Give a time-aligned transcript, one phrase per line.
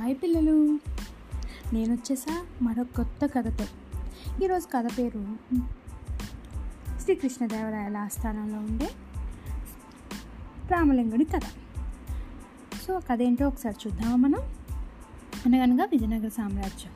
[0.00, 0.78] Hi పిల్లలు.
[1.72, 3.64] నేను వచ్చేసా మరో కొత్త కథతో.
[4.44, 5.36] ఈరోజు కథ పేరు
[6.98, 8.88] శ్రీకృష్ణదేవరాయల ఆస్థానంలో ఉండే
[10.70, 11.40] రామలింగుడి కథ.
[12.86, 14.38] సో కథ ఏంటో ఒకసారి చూద్దామా మనం?
[15.46, 16.92] అనగనగా విజయనగర సామ్రాజ్యం.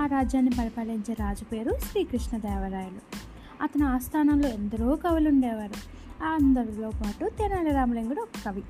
[0.00, 3.16] ఆ రాజ్యాన్ని పరిపాలించే రాజు పేరు శ్రీకృష్ణదేవరాయలు.
[3.62, 5.74] అతని ఆస్థానంలో ఎందరో కవులు ఉండేవారు.
[6.24, 8.62] ఆ అందరిలో పాటు తెనాలి రామలింగుడు ఒక కవి.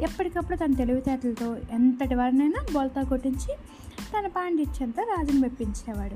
[0.00, 3.54] ఎప్పటికప్పుడు తన తెలివితేటలతో ఎంతటి వారినైనా బోల్తా కొట్టించి
[4.00, 6.14] తన పాండిత్యంతో రాజును మెప్పించేవాడు.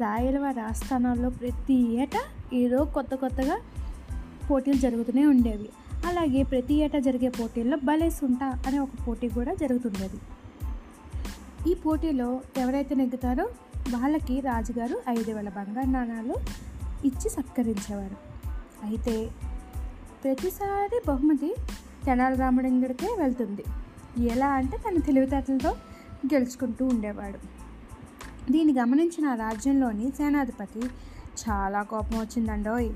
[0.00, 2.20] రాయల వారి ఆస్థానాల్లో ప్రతి ఏటా
[2.52, 3.58] ఏదో కొత్త కొత్తగా
[4.50, 5.68] పోటీలు జరుగుతూనే ఉండేవి.
[6.06, 10.20] అలాగే ప్రతి ఏటా జరిగే పోటీల్లో బలేసుంటా అనే ఒక పోటీ కూడా జరుగుతుండేది.
[11.70, 13.44] ఈ పోటీలో ఎవరైతే నెగ్గుతారో
[13.90, 16.34] వాళ్ళకి రాజుగారు ఐదు వేల బంగారు నాణాలు
[17.04, 18.16] ఇచ్చి సత్కరించేవారు.
[18.86, 19.30] అయితే
[20.24, 21.54] ప్రతిసారి బహుమతి
[22.06, 23.64] తెనాలి రామలింగుడికే వెళ్తుంది.
[24.26, 25.70] ఎలా అంటే తన తెలివితేటలతో
[26.34, 27.38] గెలుచుకుంటూ ఉండేవాడు.
[28.52, 30.80] దీన్ని గమనించిన రాజ్యంలోని సేనాధిపతి
[31.48, 32.90] చాలా కోపం వచ్చిందండోయ్.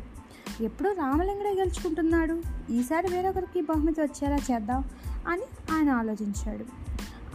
[0.60, 2.42] ఎప్పుడు రామలింగుడే గెలుచుకుంటున్నాడు?
[2.70, 4.84] ఈసారి వేరొకరికి బహుమతి వచ్చేలా చేద్దాం
[5.28, 6.64] అని ఆయన ఆలోచించాడు.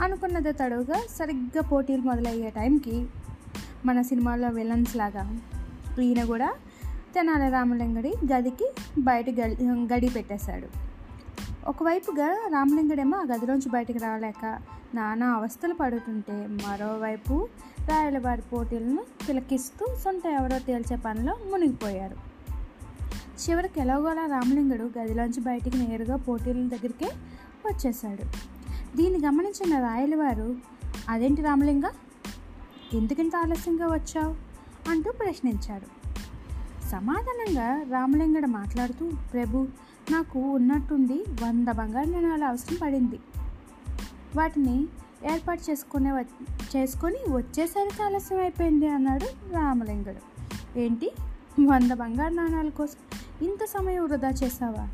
[0.04, 3.08] అనుకున్నది తడువుగా సరిగ్గా పోటీలు మొదలయ్యే టైంకి
[3.86, 5.38] మన సినిమాలో విలన్స్ లాగా
[6.02, 6.54] ఈయన కూడా
[7.16, 10.91] తెనాలి రామలింగుడి గదికి బయట గడి గడి పెట్టేశాడు.
[11.68, 14.60] ఒకవైపుగా రామలింగడేమో ఆ గదిలోంచి బయటకు రాలేక
[14.96, 17.48] నానా అవస్థలు పడుతుంటే మరోవైపు
[17.88, 22.16] రాయలవారి పోటీలను తిలకిస్తూ సొంత ఎవరో తేల్చే పనిలో మునిగిపోయారు.
[23.42, 27.12] చివరికి ఎలాగోలా రామలింగుడు గదిలోంచి బయటికి నేరుగా పోటీల దగ్గరికే
[27.66, 28.24] వచ్చేశాడు.
[28.98, 30.56] దీన్ని గమనించిన రాయలవారు
[31.10, 31.84] అదేంటి రామలింగ?
[32.94, 34.36] ఎందుకింత ఆలస్యంగా వచ్చావు?
[34.90, 36.01] అంటూ ప్రశ్నించాడు
[36.92, 39.68] సమాధానంగా రామలింగడ మాట్లాడుతూ ప్రభు
[40.12, 43.20] నాకు ఉన్నట్టుండి వంద బంగారు నాణాలు అవసరం పడింది.
[44.36, 44.88] వాటిని
[45.34, 46.26] ఏర్పాటు చేసుకునే
[46.78, 50.50] చేసుకొని వచ్చేసరికి ఆలస్యం అయిపోయింది అన్నాడు రామలింగుడు.
[50.80, 51.12] ఏంటి?
[51.66, 52.98] వంద బంగారు నాణాల కోసం
[53.48, 54.90] ఇంత సమయం వృధా చేసావా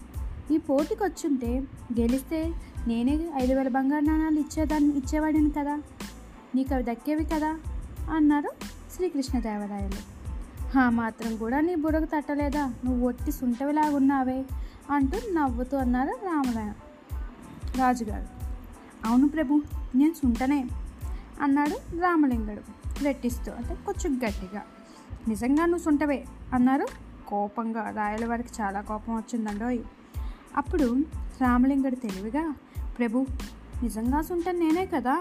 [0.51, 1.63] ఈ పోటీకి వచ్చుంటే
[1.99, 2.53] గెలిస్తే
[2.88, 5.81] నేనే ఐదు వేల బంగారు నాణాలు ఇచ్చేదాన్ని ఇచ్చేవాడిని కదా.
[6.55, 7.59] నీకు అవి దక్కేవి కదా
[8.16, 8.51] అన్నారు
[8.95, 10.17] శ్రీకృష్ణదేవరాయలు.
[10.79, 12.73] ఆ మాత్రం కూడా నీ బుడగ తట్టలేదా?
[12.85, 14.45] నువ్వు ఒట్టి సుంటవిలాగున్నావే
[14.91, 16.72] అంటూ నవ్వుతూ అన్నారు రామరాయ
[17.78, 18.25] రాజుగారు.
[19.05, 19.61] అవును ప్రభు
[19.95, 20.67] నేను సుంటనే
[21.41, 22.61] అన్నాడు రామలింగుడు
[23.03, 24.61] రెట్టిస్తూ అంటే కొంచెం గట్టిగా.
[25.28, 26.88] నిజంగా నువ్వు సుంటవే అన్నారు
[27.28, 27.89] కోపంగా.
[27.89, 29.79] రాయల వారికి చాలా కోపం వచ్చిందండోయ్.
[30.57, 31.05] అప్పుడు
[31.41, 32.55] రామలింగుడు తెలివిగా
[32.99, 33.25] ప్రభు
[33.84, 35.13] నిజంగా సుంటని నేనే కదా?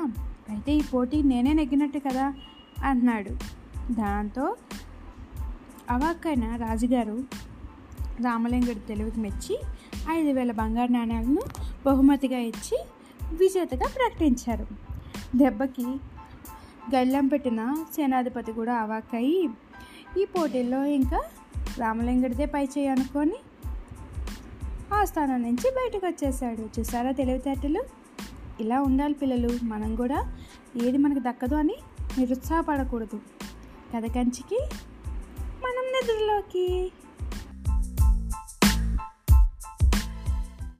[0.48, 2.34] అయితే ఈ పోటీ నేనే నెగ్గినట్టు కదా?
[2.84, 3.30] అన్నాడు.
[3.92, 4.56] దాంతో
[5.90, 7.22] అవాక్కైన రాజుగారు
[8.22, 9.60] రామలింగుడి తెలివికి మెచ్చి
[10.10, 11.40] ఐదు వేల బంగారు నాణ్యాలను
[11.86, 12.84] బహుమతిగా ఇచ్చి
[13.32, 14.66] విజేతగా ప్రకటించారు.
[15.36, 15.86] దెబ్బకి
[16.94, 19.48] గల్లం పెట్టిన సేనాధిపతి కూడా అవాక్కయి
[20.18, 21.24] ఈ పోటీల్లో ఇంకా
[21.78, 23.34] రామలింగుడిదే పై చేయి అనుకొని
[24.94, 27.84] ఆ స్థానం నుంచి బయటకు వచ్చేసాడు చూసారా తెలివితేటలు?
[28.60, 30.36] ఇలా ఉండాలి పిల్లలు మనం కూడా
[30.84, 31.76] ఏది మనకు దక్కదు అని
[32.18, 33.20] నిరుత్సాహపడకూడదు.
[33.96, 34.68] కథ కంచికి
[35.66, 36.66] మనం నిద్రలోకి